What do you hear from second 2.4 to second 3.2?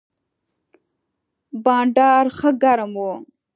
ګرم و.